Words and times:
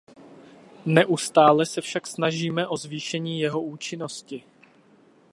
Neustále 0.85 1.65
se 1.65 1.81
však 1.81 2.07
snažíme 2.07 2.67
o 2.67 2.77
zvýšení 2.77 3.39
jeho 3.39 3.61
účinnosti. 3.61 4.43